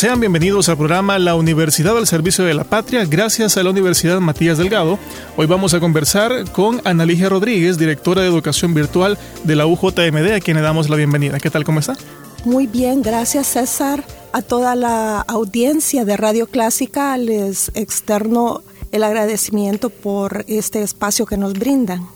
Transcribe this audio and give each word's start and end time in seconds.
Sean 0.00 0.18
bienvenidos 0.18 0.70
al 0.70 0.78
programa 0.78 1.18
La 1.18 1.34
Universidad 1.34 1.94
al 1.98 2.06
Servicio 2.06 2.42
de 2.42 2.54
la 2.54 2.64
Patria, 2.64 3.04
gracias 3.04 3.58
a 3.58 3.62
la 3.62 3.68
Universidad 3.68 4.18
Matías 4.18 4.56
Delgado. 4.56 4.98
Hoy 5.36 5.44
vamos 5.44 5.74
a 5.74 5.78
conversar 5.78 6.50
con 6.52 6.80
Analigia 6.84 7.28
Rodríguez, 7.28 7.76
directora 7.76 8.22
de 8.22 8.28
Educación 8.28 8.72
Virtual 8.72 9.18
de 9.44 9.56
la 9.56 9.66
UJMD, 9.66 10.32
a 10.34 10.40
quien 10.40 10.56
le 10.56 10.62
damos 10.62 10.88
la 10.88 10.96
bienvenida. 10.96 11.38
¿Qué 11.38 11.50
tal? 11.50 11.64
¿Cómo 11.64 11.80
está? 11.80 11.98
Muy 12.46 12.66
bien, 12.66 13.02
gracias 13.02 13.48
César. 13.48 14.02
A 14.32 14.40
toda 14.40 14.74
la 14.74 15.20
audiencia 15.20 16.06
de 16.06 16.16
Radio 16.16 16.46
Clásica 16.46 17.14
les 17.18 17.70
externo 17.74 18.62
el 18.92 19.04
agradecimiento 19.04 19.90
por 19.90 20.46
este 20.48 20.80
espacio 20.80 21.26
que 21.26 21.36
nos 21.36 21.52
brindan. 21.52 22.08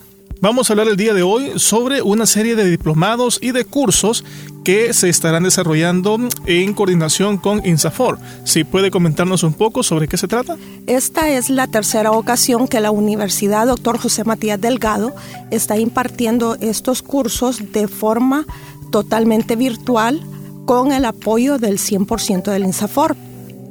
Vamos 0.45 0.69
a 0.69 0.73
hablar 0.73 0.87
el 0.89 0.95
día 0.95 1.15
de 1.15 1.23
hoy 1.23 1.53
sobre 1.55 2.03
una 2.03 2.27
serie 2.27 2.55
de 2.55 2.69
diplomados 2.69 3.39
y 3.41 3.51
de 3.51 3.65
cursos 3.65 4.23
que 4.63 4.93
se 4.93 5.09
estarán 5.09 5.41
desarrollando 5.41 6.19
en 6.45 6.75
coordinación 6.75 7.39
con 7.39 7.65
INSAFOR. 7.65 8.19
Si 8.43 8.63
puede 8.63 8.91
comentarnos 8.91 9.41
un 9.41 9.55
poco 9.55 9.81
sobre 9.81 10.07
qué 10.07 10.17
se 10.17 10.27
trata. 10.27 10.55
Esta 10.85 11.29
es 11.29 11.49
la 11.49 11.65
tercera 11.65 12.11
ocasión 12.11 12.67
que 12.67 12.79
la 12.79 12.91
Universidad 12.91 13.65
Dr. 13.65 13.97
José 13.97 14.23
Matías 14.23 14.61
Delgado 14.61 15.15
está 15.49 15.79
impartiendo 15.79 16.57
estos 16.61 17.01
cursos 17.01 17.71
de 17.71 17.87
forma 17.87 18.45
totalmente 18.91 19.55
virtual 19.55 20.21
con 20.67 20.91
el 20.91 21.05
apoyo 21.05 21.57
del 21.57 21.79
100% 21.79 22.51
del 22.51 22.65
INSAFOR. 22.65 23.15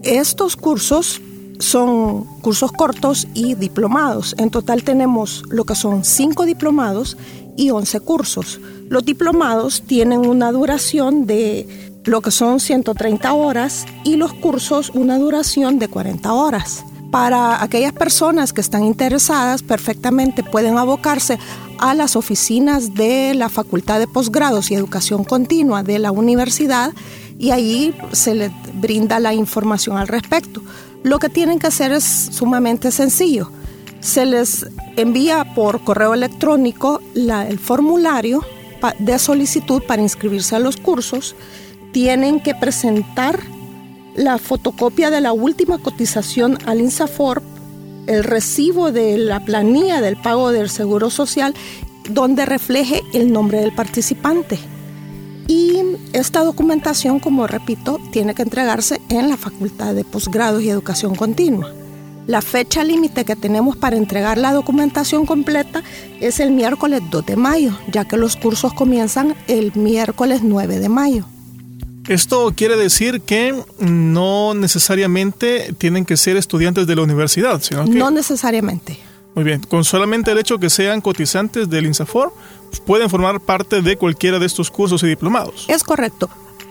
Estos 0.02 0.56
cursos 0.56 1.20
son 1.58 2.24
cursos 2.40 2.72
cortos 2.72 3.26
y 3.34 3.54
diplomados. 3.54 4.34
En 4.38 4.50
total 4.50 4.82
tenemos 4.82 5.42
lo 5.48 5.64
que 5.64 5.74
son 5.74 6.04
cinco 6.04 6.44
diplomados 6.44 7.16
y 7.56 7.70
11 7.70 8.00
cursos. 8.00 8.60
Los 8.88 9.04
diplomados 9.04 9.82
tienen 9.82 10.20
una 10.20 10.52
duración 10.52 11.26
de 11.26 11.92
lo 12.04 12.20
que 12.20 12.30
son 12.30 12.60
130 12.60 13.32
horas 13.32 13.86
y 14.04 14.16
los 14.16 14.32
cursos 14.34 14.90
una 14.94 15.18
duración 15.18 15.78
de 15.78 15.88
40 15.88 16.32
horas. 16.32 16.84
Para 17.10 17.62
aquellas 17.62 17.92
personas 17.92 18.52
que 18.52 18.60
están 18.60 18.84
interesadas, 18.84 19.62
perfectamente 19.62 20.42
pueden 20.42 20.78
abocarse 20.78 21.38
a 21.78 21.94
las 21.94 22.16
oficinas 22.16 22.94
de 22.94 23.34
la 23.34 23.48
Facultad 23.48 24.00
de 24.00 24.08
Posgrados 24.08 24.70
y 24.70 24.74
Educación 24.74 25.22
Continua 25.22 25.84
de 25.84 26.00
la 26.00 26.10
universidad 26.10 26.92
y 27.38 27.50
ahí 27.50 27.94
se 28.12 28.34
les 28.34 28.50
brinda 28.74 29.20
la 29.20 29.32
información 29.32 29.96
al 29.96 30.08
respecto. 30.08 30.60
Lo 31.04 31.18
que 31.18 31.28
tienen 31.28 31.58
que 31.58 31.66
hacer 31.66 31.92
es 31.92 32.02
sumamente 32.02 32.90
sencillo. 32.90 33.50
Se 34.00 34.24
les 34.24 34.66
envía 34.96 35.54
por 35.54 35.84
correo 35.84 36.14
electrónico 36.14 37.00
el 37.14 37.58
formulario 37.58 38.42
de 38.98 39.18
solicitud 39.18 39.82
para 39.86 40.00
inscribirse 40.00 40.56
a 40.56 40.58
los 40.58 40.78
cursos. 40.78 41.36
Tienen 41.92 42.40
que 42.40 42.54
presentar 42.54 43.38
la 44.14 44.38
fotocopia 44.38 45.10
de 45.10 45.20
la 45.20 45.34
última 45.34 45.76
cotización 45.76 46.56
al 46.64 46.80
INSAFOR, 46.80 47.42
el 48.06 48.24
recibo 48.24 48.90
de 48.90 49.18
la 49.18 49.44
planilla 49.44 50.00
del 50.00 50.16
pago 50.16 50.52
del 50.52 50.70
Seguro 50.70 51.10
Social, 51.10 51.54
donde 52.08 52.46
refleje 52.46 53.02
el 53.12 53.30
nombre 53.30 53.60
del 53.60 53.74
participante. 53.74 54.58
Esta 56.14 56.44
documentación, 56.44 57.18
como 57.18 57.48
repito, 57.48 57.98
tiene 58.12 58.36
que 58.36 58.42
entregarse 58.42 59.00
en 59.08 59.28
la 59.28 59.36
Facultad 59.36 59.96
de 59.96 60.04
Posgrados 60.04 60.62
y 60.62 60.70
Educación 60.70 61.16
Continua. 61.16 61.72
La 62.28 62.40
fecha 62.40 62.84
límite 62.84 63.24
que 63.24 63.34
tenemos 63.34 63.76
para 63.76 63.96
entregar 63.96 64.38
la 64.38 64.52
documentación 64.52 65.26
completa 65.26 65.82
es 66.20 66.38
el 66.38 66.52
miércoles 66.52 67.02
2 67.10 67.26
de 67.26 67.34
mayo, 67.34 67.76
ya 67.90 68.04
que 68.04 68.16
los 68.16 68.36
cursos 68.36 68.72
comienzan 68.74 69.34
el 69.48 69.74
miércoles 69.74 70.42
9 70.44 70.78
de 70.78 70.88
mayo. 70.88 71.26
Esto 72.06 72.52
quiere 72.54 72.76
decir 72.76 73.20
que 73.22 73.52
no 73.80 74.54
necesariamente 74.54 75.74
tienen 75.78 76.04
que 76.04 76.16
ser 76.16 76.36
estudiantes 76.36 76.86
de 76.86 76.94
la 76.94 77.02
universidad, 77.02 77.60
sino 77.60 77.86
que... 77.86 77.90
No 77.90 78.12
necesariamente. 78.12 79.00
Muy 79.34 79.44
bien, 79.44 79.60
con 79.68 79.84
solamente 79.84 80.30
el 80.30 80.38
hecho 80.38 80.58
que 80.58 80.70
sean 80.70 81.00
cotizantes 81.00 81.68
del 81.68 81.86
INSAFOR, 81.86 82.32
pueden 82.86 83.10
formar 83.10 83.40
parte 83.40 83.82
de 83.82 83.96
cualquiera 83.96 84.38
de 84.38 84.46
estos 84.46 84.70
cursos 84.70 85.02
y 85.02 85.08
diplomados. 85.08 85.66
Es 85.68 85.82
correcto. 85.82 86.28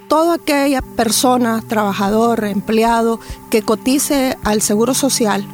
Toda 0.07 0.35
aquella 0.35 0.81
persona, 0.81 1.63
trabajador, 1.67 2.45
empleado, 2.45 3.19
que 3.49 3.63
cotice 3.63 4.37
al 4.43 4.61
Seguro 4.61 4.93
Social 4.93 5.45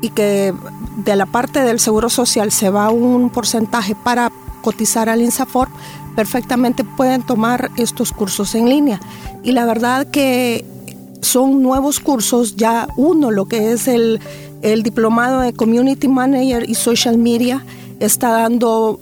y 0.00 0.10
que 0.10 0.54
de 0.98 1.16
la 1.16 1.26
parte 1.26 1.60
del 1.60 1.80
Seguro 1.80 2.08
Social 2.08 2.52
se 2.52 2.70
va 2.70 2.90
un 2.90 3.30
porcentaje 3.30 3.96
para 3.96 4.30
cotizar 4.62 5.08
al 5.08 5.22
INSAFOR, 5.22 5.68
perfectamente 6.14 6.84
pueden 6.84 7.22
tomar 7.22 7.70
estos 7.76 8.12
cursos 8.12 8.54
en 8.54 8.68
línea. 8.68 9.00
Y 9.42 9.52
la 9.52 9.66
verdad 9.66 10.06
que 10.06 10.64
son 11.20 11.62
nuevos 11.62 12.00
cursos, 12.00 12.56
ya 12.56 12.86
uno, 12.96 13.30
lo 13.30 13.46
que 13.46 13.72
es 13.72 13.88
el, 13.88 14.20
el 14.64 14.82
diplomado 14.82 15.40
de 15.40 15.52
Community 15.52 16.08
Manager 16.08 16.68
y 16.68 16.74
Social 16.74 17.18
Media, 17.18 17.64
está 18.00 18.30
dando 18.30 18.98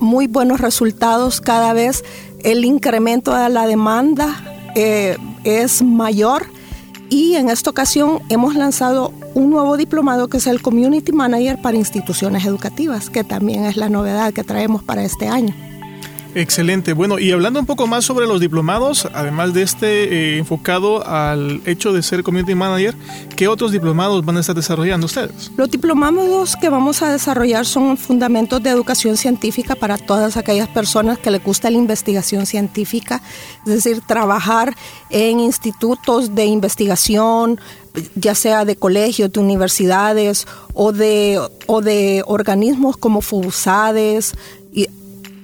muy 0.00 0.26
buenos 0.26 0.60
resultados 0.60 1.40
cada 1.40 1.72
vez. 1.72 2.04
El 2.42 2.64
incremento 2.64 3.34
de 3.34 3.48
la 3.48 3.66
demanda 3.66 4.34
eh, 4.74 5.16
es 5.44 5.82
mayor 5.82 6.46
y 7.08 7.34
en 7.36 7.48
esta 7.48 7.70
ocasión 7.70 8.18
hemos 8.28 8.56
lanzado 8.56 9.12
un 9.34 9.48
nuevo 9.50 9.76
diplomado 9.76 10.26
que 10.26 10.38
es 10.38 10.46
el 10.48 10.60
Community 10.60 11.12
Manager 11.12 11.62
para 11.62 11.76
instituciones 11.76 12.44
educativas, 12.44 13.08
que 13.08 13.22
también 13.22 13.64
es 13.64 13.76
la 13.76 13.88
novedad 13.88 14.32
que 14.32 14.42
traemos 14.42 14.82
para 14.82 15.04
este 15.04 15.28
año. 15.28 15.54
Excelente. 16.34 16.92
Bueno, 16.92 17.18
y 17.18 17.32
hablando 17.32 17.60
un 17.60 17.66
poco 17.66 17.86
más 17.86 18.04
sobre 18.04 18.26
los 18.26 18.40
diplomados, 18.40 19.08
además 19.14 19.54
de 19.54 19.62
este 19.62 20.34
eh, 20.34 20.38
enfocado 20.38 21.06
al 21.06 21.60
hecho 21.64 21.92
de 21.92 22.02
ser 22.02 22.22
community 22.22 22.54
manager, 22.54 22.94
¿qué 23.36 23.48
otros 23.48 23.72
diplomados 23.72 24.24
van 24.24 24.36
a 24.36 24.40
estar 24.40 24.54
desarrollando 24.54 25.06
ustedes? 25.06 25.50
Los 25.56 25.70
diplomados 25.70 26.56
que 26.56 26.68
vamos 26.68 27.02
a 27.02 27.10
desarrollar 27.10 27.64
son 27.64 27.96
fundamentos 27.96 28.62
de 28.62 28.70
educación 28.70 29.16
científica 29.16 29.74
para 29.74 29.96
todas 29.98 30.36
aquellas 30.36 30.68
personas 30.68 31.18
que 31.18 31.30
les 31.30 31.42
gusta 31.42 31.70
la 31.70 31.78
investigación 31.78 32.46
científica, 32.46 33.22
es 33.66 33.72
decir, 33.72 34.00
trabajar 34.06 34.74
en 35.10 35.40
institutos 35.40 36.34
de 36.34 36.44
investigación, 36.44 37.58
ya 38.14 38.34
sea 38.34 38.64
de 38.64 38.76
colegios, 38.76 39.32
de 39.32 39.40
universidades 39.40 40.46
o 40.74 40.92
de, 40.92 41.40
o 41.66 41.80
de 41.80 42.22
organismos 42.26 42.96
como 42.96 43.20
FUSADES, 43.20 44.34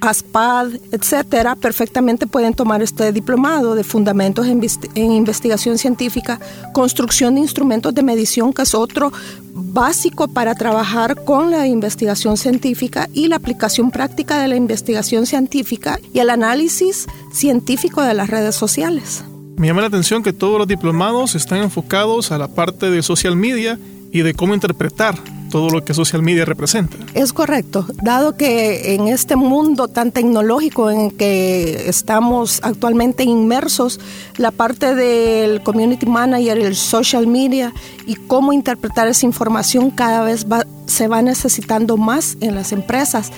ASPAD, 0.02 0.80
etcétera, 0.90 1.54
perfectamente 1.54 2.26
pueden 2.26 2.54
tomar 2.54 2.82
este 2.82 3.12
diplomado 3.12 3.76
de 3.76 3.84
fundamentos 3.84 4.48
en, 4.48 5.12
investigación 5.12 5.78
científica, 5.78 6.40
construcción 6.72 7.36
de 7.36 7.42
instrumentos 7.42 7.94
de 7.94 8.02
medición, 8.02 8.52
que 8.52 8.62
es 8.62 8.74
otro 8.74 9.12
básico 9.54 10.26
para 10.26 10.56
trabajar 10.56 11.22
con 11.24 11.53
la 11.53 11.68
investigación 11.68 12.36
científica 12.36 13.09
y 13.12 13.28
la 13.28 13.36
aplicación 13.36 13.92
práctica 13.92 14.42
de 14.42 14.48
la 14.48 14.56
investigación 14.56 15.24
científica 15.24 16.00
y 16.12 16.18
el 16.18 16.30
análisis 16.30 17.06
científico 17.32 18.03
de 18.03 18.15
las 18.15 18.28
redes 18.28 18.56
sociales. 18.56 19.22
Me 19.56 19.68
llama 19.68 19.82
la 19.82 19.86
atención 19.86 20.24
que 20.24 20.32
todos 20.32 20.59
los 20.59 20.66
diplomados 20.66 21.36
están 21.36 21.59
enfocados 21.59 22.32
a 22.32 22.38
la 22.38 22.48
parte 22.48 22.91
de 22.91 23.03
social 23.03 23.36
media 23.36 23.78
y 24.10 24.22
de 24.22 24.34
cómo 24.34 24.53
interpretar 24.54 25.15
todo 25.53 25.69
lo 25.69 25.84
que 25.84 25.93
social 25.93 26.22
media 26.22 26.47
representa. 26.47 26.97
Es 27.13 27.34
correcto, 27.34 27.87
dado 28.03 28.37
que 28.39 28.95
en 28.95 29.07
este 29.07 29.37
mundo 29.37 29.87
tan 29.87 30.10
tecnológico 30.10 30.91
en 30.91 31.10
que 31.10 31.91
estamos 31.91 32.60
actualmente 32.63 33.22
inmersos, 33.22 34.01
la 34.39 34.51
parte 34.51 34.95
del 34.95 35.63
community 35.63 36.07
manager, 36.07 36.59
el 36.59 36.75
social 36.75 37.27
media 37.27 37.75
y 38.07 38.15
cómo 38.15 38.54
interpretar 38.54 39.09
esa 39.09 39.27
información 39.27 39.91
cada 39.91 40.25
vez 40.25 40.47
va 40.51 40.65
se 40.86 41.08
va 41.08 41.22
necesitando 41.22 41.96
más 41.96 42.36
en 42.40 42.54
las 42.54 42.72
empresas, 42.72 43.30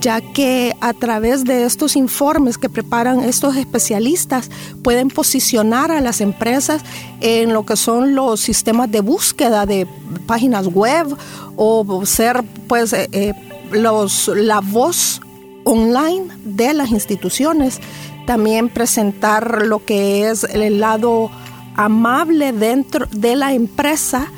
ya 0.00 0.20
que 0.20 0.74
a 0.80 0.92
través 0.92 1.44
de 1.44 1.64
estos 1.64 1.96
informes 1.96 2.58
que 2.58 2.68
preparan 2.68 3.20
estos 3.20 3.56
especialistas 3.56 4.50
pueden 4.82 5.08
posicionar 5.08 5.90
a 5.90 6.00
las 6.00 6.20
empresas 6.20 6.82
en 7.20 7.52
lo 7.52 7.66
que 7.66 7.76
son 7.76 8.14
los 8.14 8.40
sistemas 8.40 8.90
de 8.90 9.00
búsqueda 9.00 9.66
de 9.66 9.86
páginas 10.26 10.66
web 10.68 11.16
o 11.56 12.06
ser 12.06 12.42
pues 12.66 12.92
eh, 12.92 13.08
eh, 13.12 13.32
los, 13.72 14.28
la 14.28 14.60
voz 14.60 15.20
online 15.64 16.26
de 16.44 16.74
las 16.74 16.90
instituciones. 16.90 17.80
También 18.26 18.68
presentar 18.68 19.66
lo 19.66 19.84
que 19.84 20.30
es 20.30 20.44
el 20.44 20.80
lado 20.80 21.30
amable 21.74 22.52
dentro 22.52 23.06
de 23.10 23.34
la 23.34 23.52
empresa 23.52 24.30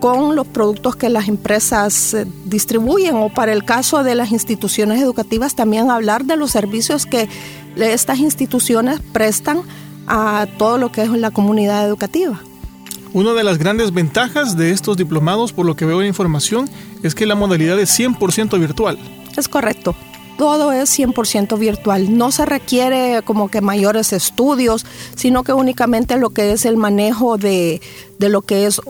con 0.00 0.36
los 0.36 0.46
productos 0.46 0.96
que 0.96 1.08
las 1.08 1.28
empresas 1.28 2.14
eh, 2.14 2.26
distribuyen 2.44 3.16
o 3.16 3.28
para 3.28 3.52
el 3.52 3.64
caso 3.64 4.02
de 4.02 4.14
las 4.14 4.32
instituciones 4.32 5.00
educativas 5.00 5.54
también 5.54 5.90
hablar 5.90 6.24
de 6.24 6.36
los 6.36 6.50
servicios 6.50 7.06
que 7.06 7.28
estas 7.76 8.18
instituciones 8.18 9.00
prestan 9.12 9.62
a 10.06 10.46
todo 10.58 10.78
lo 10.78 10.92
que 10.92 11.02
es 11.02 11.10
la 11.10 11.30
comunidad 11.30 11.86
educativa. 11.86 12.40
Una 13.12 13.32
de 13.32 13.44
las 13.44 13.58
grandes 13.58 13.92
ventajas 13.92 14.56
de 14.56 14.70
estos 14.70 14.96
diplomados, 14.96 15.52
por 15.52 15.64
lo 15.64 15.74
que 15.74 15.86
veo 15.86 16.02
en 16.02 16.08
información, 16.08 16.68
es 17.02 17.14
que 17.14 17.26
la 17.26 17.34
modalidad 17.34 17.78
es 17.80 17.98
100% 17.98 18.58
virtual. 18.58 18.98
Es 19.36 19.48
correcto. 19.48 19.94
Todo 20.36 20.70
es 20.70 20.98
100% 20.98 21.58
virtual. 21.58 22.16
No 22.16 22.30
se 22.30 22.44
requiere 22.44 23.22
como 23.24 23.48
que 23.48 23.62
mayores 23.62 24.12
estudios, 24.12 24.84
sino 25.14 25.44
que 25.44 25.54
únicamente 25.54 26.18
lo 26.18 26.30
que 26.30 26.52
es 26.52 26.66
el 26.66 26.76
manejo 26.76 27.38
de, 27.38 27.80
de 28.18 28.28
lo 28.28 28.42
que 28.42 28.66
es 28.66 28.82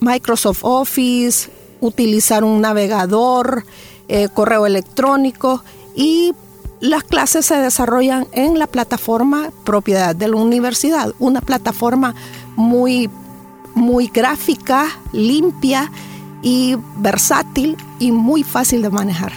Microsoft 0.00 0.60
Office, 0.62 1.50
utilizar 1.80 2.44
un 2.44 2.60
navegador, 2.60 3.64
eh, 4.08 4.28
correo 4.32 4.66
electrónico 4.66 5.62
y 5.94 6.32
las 6.80 7.04
clases 7.04 7.46
se 7.46 7.56
desarrollan 7.56 8.26
en 8.32 8.58
la 8.58 8.66
plataforma 8.66 9.50
propiedad 9.64 10.14
de 10.14 10.28
la 10.28 10.36
universidad, 10.36 11.14
una 11.18 11.40
plataforma 11.40 12.14
muy, 12.56 13.08
muy 13.74 14.08
gráfica, 14.08 14.88
limpia 15.12 15.90
y 16.42 16.76
versátil 16.98 17.76
y 17.98 18.12
muy 18.12 18.42
fácil 18.42 18.82
de 18.82 18.90
manejar. 18.90 19.32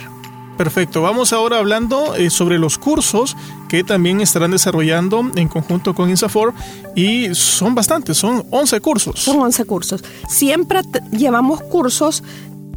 Perfecto, 0.58 1.04
vamos 1.04 1.34
ahora 1.34 1.60
hablando 1.60 2.16
eh, 2.16 2.32
sobre 2.32 2.58
los 2.58 2.80
cursos 2.80 3.38
que 3.70 3.84
también 3.84 4.22
estarán 4.22 4.52
desarrollando 4.52 5.22
en 5.36 5.48
conjunto 5.48 5.94
con 5.94 6.10
INSAFOR 6.10 6.54
y 6.96 7.36
son 7.36 7.76
bastantes, 7.76 8.18
son 8.18 8.44
11 8.50 8.82
cursos. 8.82 9.20
Son 9.20 9.40
11 9.40 9.66
cursos. 9.66 10.04
Siempre 10.28 10.82
llevamos 11.12 11.62
cursos 11.62 12.24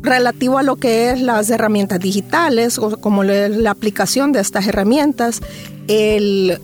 relativo 0.02 0.58
a 0.58 0.62
lo 0.62 0.76
que 0.76 1.11
es 1.11 1.20
las 1.20 1.50
herramientas 1.50 2.00
digitales, 2.00 2.79
o 2.79 3.00
como 3.00 3.23
la 3.25 3.70
aplicación 3.70 4.32
de 4.32 4.41
estas 4.41 4.67
herramientas, 4.67 5.41
el 5.88 6.61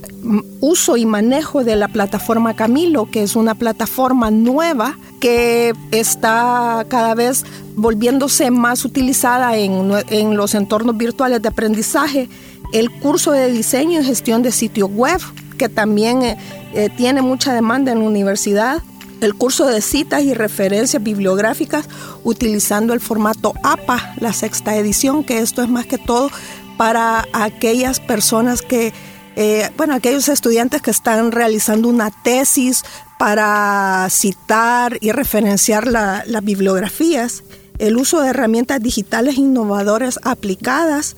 uso 0.60 0.96
y 0.96 1.04
manejo 1.04 1.64
de 1.64 1.76
la 1.76 1.88
plataforma 1.88 2.54
Camilo, 2.54 3.10
que 3.10 3.22
es 3.22 3.36
una 3.36 3.54
plataforma 3.54 4.30
nueva 4.30 4.98
que 5.20 5.72
está 5.90 6.84
cada 6.88 7.14
vez 7.14 7.44
volviéndose 7.74 8.50
más 8.50 8.84
utilizada 8.84 9.56
en, 9.56 10.36
los 10.36 10.54
entornos 10.54 10.96
virtuales 10.96 11.42
de 11.42 11.48
aprendizaje, 11.48 12.28
el 12.72 12.90
curso 12.90 13.32
de 13.32 13.50
diseño 13.50 14.00
y 14.00 14.04
gestión 14.04 14.42
de 14.42 14.52
sitio 14.52 14.86
web, 14.86 15.20
que 15.58 15.68
también 15.68 16.22
eh, 16.22 16.38
eh, 16.74 16.90
tiene 16.96 17.22
mucha 17.22 17.52
demanda 17.52 17.92
en 17.92 18.00
la 18.00 18.04
universidad, 18.04 18.82
el 19.20 19.34
curso 19.34 19.66
de 19.66 19.80
citas 19.80 20.22
y 20.22 20.34
referencias 20.34 21.02
bibliográficas 21.02 21.88
utilizando 22.24 22.92
el 22.92 23.00
formato 23.00 23.54
APA, 23.62 24.14
la 24.18 24.32
sexta 24.32 24.76
edición, 24.76 25.24
que 25.24 25.38
esto 25.38 25.62
es 25.62 25.68
más 25.68 25.86
que 25.86 25.98
todo 25.98 26.30
para 26.76 27.26
aquellas 27.32 28.00
personas 28.00 28.62
que, 28.62 28.92
eh, 29.36 29.70
bueno, 29.76 29.94
aquellos 29.94 30.28
estudiantes 30.28 30.82
que 30.82 30.90
están 30.90 31.32
realizando 31.32 31.88
una 31.88 32.10
tesis 32.10 32.84
para 33.18 34.06
citar 34.10 34.98
y 35.00 35.12
referenciar 35.12 35.86
las 35.86 36.44
bibliografías, 36.44 37.42
el 37.78 37.96
uso 37.96 38.20
de 38.20 38.28
herramientas 38.28 38.82
digitales 38.82 39.36
innovadoras 39.36 40.20
aplicadas. 40.22 41.16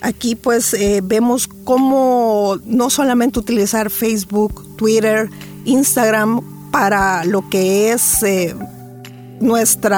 Aquí 0.00 0.34
pues 0.34 0.72
eh, 0.74 1.00
vemos 1.02 1.48
cómo 1.64 2.58
no 2.64 2.88
solamente 2.88 3.38
utilizar 3.38 3.90
Facebook, 3.90 4.76
Twitter, 4.76 5.28
Instagram 5.64 6.59
para 6.70 7.24
lo 7.24 7.48
que 7.48 7.92
es 7.92 8.22
eh, 8.22 8.54
nuestro 9.40 9.96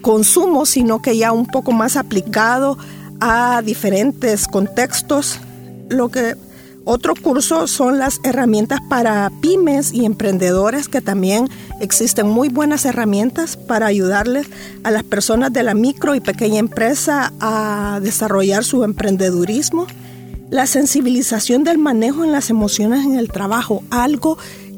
consumo, 0.00 0.66
sino 0.66 1.00
que 1.00 1.16
ya 1.16 1.32
un 1.32 1.46
poco 1.46 1.72
más 1.72 1.96
aplicado 1.96 2.76
a 3.20 3.62
diferentes 3.64 4.46
contextos. 4.48 5.40
Lo 5.88 6.08
que 6.08 6.34
otro 6.84 7.14
curso 7.14 7.68
son 7.68 7.98
las 7.98 8.20
herramientas 8.24 8.80
para 8.88 9.30
pymes 9.40 9.92
y 9.92 10.04
emprendedores, 10.04 10.88
que 10.88 11.00
también 11.00 11.48
existen 11.80 12.28
muy 12.28 12.48
buenas 12.48 12.84
herramientas 12.84 13.56
para 13.56 13.86
ayudarles 13.86 14.48
a 14.82 14.90
las 14.90 15.04
personas 15.04 15.52
de 15.52 15.62
la 15.62 15.74
micro 15.74 16.16
y 16.16 16.20
pequeña 16.20 16.58
empresa 16.58 17.32
a 17.38 18.00
desarrollar 18.02 18.64
su 18.64 18.82
emprendedurismo. 18.82 19.86
La 20.50 20.66
sensibilización 20.66 21.62
del 21.62 21.78
manejo 21.78 22.24
en 22.24 22.32
las 22.32 22.50
emociones 22.50 23.06
en 23.06 23.16
el 23.16 23.30
trabajo, 23.30 23.84
algo 23.90 24.36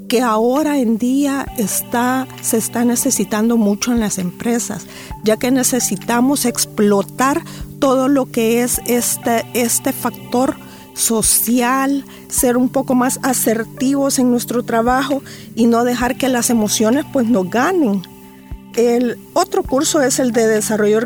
que 0.09 0.21
ahora 0.21 0.79
en 0.79 0.99
día 0.99 1.47
está, 1.57 2.27
se 2.43 2.59
está 2.59 2.85
necesitando 2.85 3.57
mucho 3.57 3.93
en 3.93 4.01
las 4.01 4.19
empresas, 4.19 4.87
ya 5.23 5.37
que 5.37 5.51
necesitamos 5.51 6.45
explotar 6.45 7.43
todo 7.79 8.09
lo 8.09 8.27
que 8.27 8.63
es 8.63 8.81
este, 8.87 9.45
este 9.55 9.93
factor 9.93 10.57
social, 10.95 12.05
ser 12.29 12.57
un 12.57 12.69
poco 12.69 12.95
más 12.95 13.19
asertivos 13.23 14.19
en 14.19 14.31
nuestro 14.31 14.63
trabajo 14.63 15.23
y 15.55 15.67
no 15.67 15.85
dejar 15.85 16.17
que 16.17 16.29
las 16.29 16.51
emociones 16.51 17.05
pues 17.13 17.29
nos 17.29 17.51
ganen. 17.51 18.03
El 18.77 19.19
otro 19.35 19.63
curso 19.63 20.03
es 20.03 20.19
el 20.19 20.33
de 20.33 20.49
desarrollo 20.49 20.99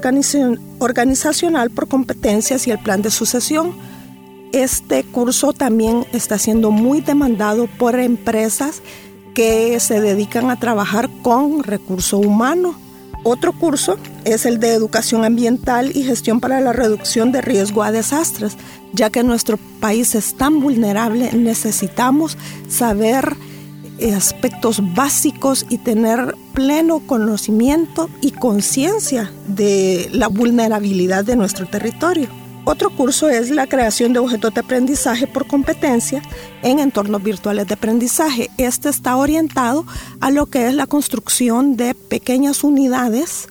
organizacional 0.78 1.70
por 1.70 1.88
competencias 1.88 2.66
y 2.66 2.70
el 2.70 2.78
plan 2.78 3.02
de 3.02 3.10
sucesión. 3.10 3.74
Este 4.52 5.04
curso 5.04 5.52
también 5.52 6.06
está 6.12 6.38
siendo 6.38 6.70
muy 6.70 7.00
demandado 7.00 7.66
por 7.66 7.98
empresas 7.98 8.82
que 9.34 9.78
se 9.78 10.00
dedican 10.00 10.50
a 10.50 10.58
trabajar 10.58 11.10
con 11.22 11.62
recurso 11.62 12.18
humano. 12.18 12.74
Otro 13.24 13.52
curso 13.52 13.98
es 14.24 14.46
el 14.46 14.58
de 14.58 14.72
educación 14.72 15.24
ambiental 15.24 15.94
y 15.94 16.04
gestión 16.04 16.40
para 16.40 16.60
la 16.60 16.72
reducción 16.72 17.30
de 17.30 17.42
riesgo 17.42 17.82
a 17.82 17.92
desastres, 17.92 18.56
ya 18.92 19.10
que 19.10 19.22
nuestro 19.22 19.58
país 19.80 20.14
es 20.14 20.34
tan 20.34 20.60
vulnerable, 20.60 21.30
necesitamos 21.32 22.38
saber 22.68 23.36
aspectos 24.16 24.80
básicos 24.94 25.66
y 25.68 25.78
tener 25.78 26.34
pleno 26.54 27.00
conocimiento 27.00 28.08
y 28.20 28.30
conciencia 28.30 29.30
de 29.46 30.08
la 30.12 30.28
vulnerabilidad 30.28 31.24
de 31.24 31.36
nuestro 31.36 31.66
territorio. 31.66 32.28
Otro 32.70 32.90
curso 32.90 33.30
es 33.30 33.48
la 33.48 33.66
creación 33.66 34.12
de 34.12 34.18
objetos 34.18 34.52
de 34.52 34.60
aprendizaje 34.60 35.26
por 35.26 35.46
competencia 35.46 36.20
en 36.60 36.80
entornos 36.80 37.22
virtuales 37.22 37.66
de 37.66 37.72
aprendizaje. 37.72 38.50
Este 38.58 38.90
está 38.90 39.16
orientado 39.16 39.86
a 40.20 40.30
lo 40.30 40.44
que 40.44 40.68
es 40.68 40.74
la 40.74 40.86
construcción 40.86 41.78
de 41.78 41.94
pequeñas 41.94 42.64
unidades 42.64 43.48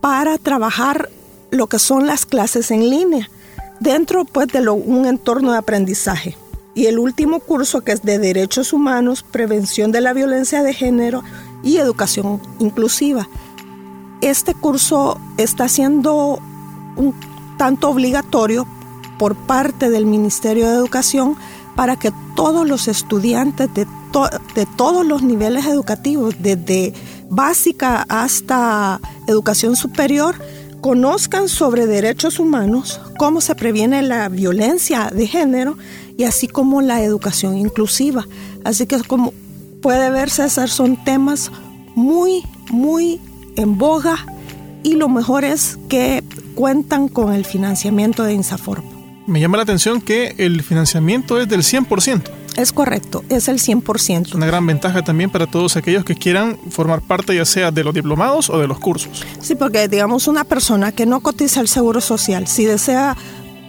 para 0.00 0.38
trabajar 0.38 1.08
lo 1.52 1.68
que 1.68 1.78
son 1.78 2.08
las 2.08 2.26
clases 2.26 2.72
en 2.72 2.90
línea 2.90 3.30
dentro 3.78 4.24
pues, 4.24 4.48
de 4.48 4.68
un 4.68 5.06
entorno 5.06 5.52
de 5.52 5.58
aprendizaje. 5.58 6.36
Y 6.74 6.86
el 6.86 6.98
último 6.98 7.38
curso 7.38 7.82
que 7.82 7.92
es 7.92 8.02
de 8.02 8.18
Derechos 8.18 8.72
Humanos, 8.72 9.22
Prevención 9.22 9.92
de 9.92 10.00
la 10.00 10.12
Violencia 10.12 10.64
de 10.64 10.74
Género 10.74 11.22
y 11.62 11.76
Educación 11.76 12.42
Inclusiva. 12.58 13.28
Este 14.20 14.52
curso 14.52 15.20
está 15.36 15.68
siendo 15.68 16.40
un 16.96 17.14
tanto 17.58 17.90
obligatorio 17.90 18.66
por 19.18 19.36
parte 19.36 19.90
del 19.90 20.06
Ministerio 20.06 20.68
de 20.68 20.76
Educación 20.76 21.36
para 21.76 21.96
que 21.96 22.12
todos 22.34 22.66
los 22.66 22.88
estudiantes 22.88 23.72
de, 23.74 23.86
de 24.54 24.66
todos 24.76 25.04
los 25.04 25.22
niveles 25.22 25.66
educativos, 25.66 26.34
desde 26.38 26.94
básica 27.28 28.06
hasta 28.08 29.00
educación 29.26 29.76
superior, 29.76 30.36
conozcan 30.80 31.48
sobre 31.48 31.86
derechos 31.86 32.38
humanos, 32.38 33.00
cómo 33.18 33.40
se 33.40 33.54
previene 33.54 34.02
la 34.02 34.28
violencia 34.28 35.10
de 35.12 35.26
género 35.26 35.76
y 36.16 36.24
así 36.24 36.48
como 36.48 36.80
la 36.80 37.02
educación 37.02 37.58
inclusiva. 37.58 38.26
Así 38.64 38.86
que 38.86 39.00
como 39.02 39.32
puede 39.82 40.10
verse, 40.10 40.48
son 40.48 41.02
temas 41.04 41.50
muy, 41.94 42.42
muy 42.70 43.20
en 43.56 43.76
boga 43.76 44.24
y 44.82 44.94
lo 44.94 45.08
mejor 45.08 45.44
es 45.44 45.78
que 45.88 46.22
cuentan 46.58 47.06
con 47.06 47.32
el 47.32 47.44
financiamiento 47.44 48.24
de 48.24 48.32
INSAFORP. 48.32 48.84
Me 49.28 49.38
llama 49.38 49.58
la 49.58 49.62
atención 49.62 50.00
que 50.00 50.34
el 50.38 50.64
financiamiento 50.64 51.40
es 51.40 51.48
del 51.48 51.62
100%. 51.62 52.22
Es 52.56 52.72
correcto, 52.72 53.22
es 53.28 53.46
el 53.46 53.60
100%. 53.60 54.34
Una 54.34 54.46
gran 54.46 54.66
ventaja 54.66 55.04
también 55.04 55.30
para 55.30 55.46
todos 55.46 55.76
aquellos 55.76 56.04
que 56.04 56.16
quieran 56.16 56.58
formar 56.70 57.00
parte 57.00 57.32
ya 57.36 57.44
sea 57.44 57.70
de 57.70 57.84
los 57.84 57.94
diplomados 57.94 58.50
o 58.50 58.58
de 58.58 58.66
los 58.66 58.80
cursos. 58.80 59.24
Sí, 59.40 59.54
porque 59.54 59.86
digamos 59.86 60.26
una 60.26 60.42
persona 60.42 60.90
que 60.90 61.06
no 61.06 61.20
cotiza 61.20 61.60
el 61.60 61.68
Seguro 61.68 62.00
Social, 62.00 62.48
si 62.48 62.64
desea 62.64 63.16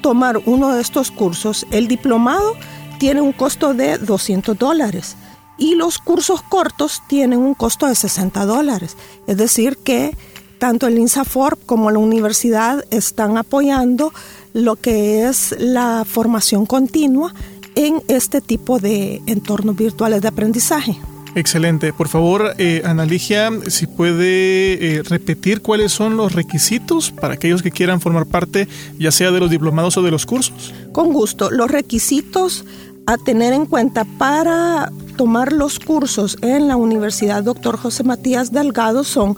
tomar 0.01 0.39
uno 0.46 0.74
de 0.74 0.81
estos 0.81 1.12
cursos, 1.12 1.67
el 1.69 1.88
diplomado 1.88 2.55
tiene 2.98 3.22
un 3.22 3.34
costo 3.34 3.75
de 3.75 4.00
200 4.00 4.58
dólares 4.58 5.15
y 5.60 5.75
los 5.75 6.00
cursos 6.00 6.41
cortos 6.41 7.03
tienen 7.08 7.38
un 7.38 7.53
costo 7.53 7.86
de 7.86 7.93
60 7.93 8.48
dólares. 8.48 8.98
Es 9.27 9.38
decir, 9.38 9.77
que 9.77 10.17
tanto 10.60 10.88
el 10.88 11.00
INSAFORP 11.00 11.66
como 11.66 11.89
la 11.89 12.00
universidad 12.00 12.86
están 12.92 13.38
apoyando 13.38 14.13
lo 14.54 14.75
que 14.75 15.28
es 15.28 15.56
la 15.58 16.06
formación 16.06 16.66
continua 16.66 17.34
en 17.75 18.01
este 18.08 18.42
tipo 18.42 18.80
de 18.80 19.22
entornos 19.25 19.75
virtuales 19.75 20.22
de 20.22 20.28
aprendizaje. 20.28 21.00
Excelente. 21.36 21.94
Por 21.94 22.08
favor, 22.08 22.56
eh, 22.58 22.82
Analigia, 22.86 23.51
si 23.68 23.88
puede 23.88 24.98
eh, 24.98 25.04
repetir 25.04 25.62
cuáles 25.62 25.92
son 25.92 26.18
los 26.18 26.34
requisitos 26.34 27.12
para 27.12 27.36
aquellos 27.36 27.62
que 27.62 27.72
quieran 27.72 28.01
formar 28.01 28.25
parte, 28.25 28.68
ya 28.98 29.12
sea 29.12 29.32
de 29.32 29.39
los 29.39 29.50
diplomados 29.50 29.96
o 29.98 30.01
de 30.01 30.12
los 30.12 30.25
cursos. 30.25 30.74
Con 30.92 31.13
gusto. 31.13 31.51
Los 31.51 31.70
requisitos 31.70 32.66
a 33.06 33.18
tener 33.18 33.54
en 33.54 33.66
cuenta 33.66 34.06
para 34.06 34.92
tomar 35.16 35.54
los 35.54 35.80
cursos 35.80 36.38
en 36.42 36.68
la 36.68 36.75
Universidad 36.75 37.44
Dr. 37.44 37.78
José 37.78 38.04
Matías 38.04 38.51
Delgado 38.51 39.04
son 39.04 39.38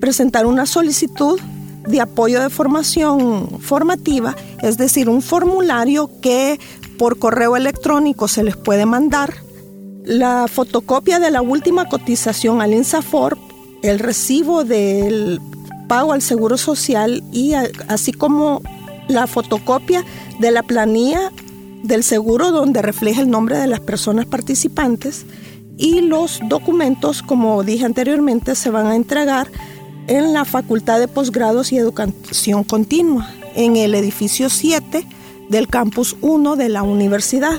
presentar 0.00 0.46
una 0.46 0.66
solicitud 0.66 1.38
de 1.86 2.00
apoyo 2.00 2.40
de 2.40 2.50
formación 2.50 3.60
formativa, 3.60 4.36
es 4.62 4.76
decir, 4.76 5.08
un 5.08 5.22
formulario 5.22 6.10
que 6.20 6.58
por 6.98 7.18
correo 7.18 7.56
electrónico 7.56 8.28
se 8.28 8.42
les 8.42 8.56
puede 8.56 8.86
mandar. 8.86 9.34
La 10.04 10.46
fotocopia 10.48 11.18
de 11.18 11.30
la 11.30 11.42
última 11.42 11.88
cotización 11.88 12.60
al 12.60 12.74
INSAFORP, 12.74 13.38
el 13.82 13.98
recibo 13.98 14.64
del 14.64 15.40
pago 15.88 16.12
al 16.12 16.22
Seguro 16.22 16.56
Social 16.56 17.22
y 17.32 17.54
así 17.88 18.12
como 18.12 18.62
la 19.08 19.26
fotocopia 19.26 20.04
de 20.38 20.50
la 20.50 20.62
planilla 20.62 21.32
del 21.82 22.04
seguro 22.04 22.50
donde 22.50 22.82
refleja 22.82 23.22
el 23.22 23.30
nombre 23.30 23.58
de 23.58 23.66
las 23.66 23.80
personas 23.80 24.26
participantes 24.26 25.24
y 25.76 26.02
los 26.02 26.40
documentos, 26.46 27.22
como 27.22 27.62
dije 27.62 27.86
anteriormente, 27.86 28.54
se 28.54 28.70
van 28.70 28.86
a 28.86 28.96
entregar 28.96 29.50
en 30.06 30.32
la 30.32 30.44
Facultad 30.44 30.98
de 30.98 31.08
Posgrados 31.08 31.72
y 31.72 31.78
Educación 31.78 32.64
Continua, 32.64 33.30
en 33.54 33.76
el 33.76 33.94
edificio 33.94 34.50
7 34.50 35.06
del 35.48 35.68
campus 35.68 36.16
1 36.20 36.56
de 36.56 36.68
la 36.68 36.82
universidad. 36.82 37.58